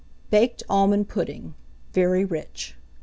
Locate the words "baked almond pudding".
0.31-1.53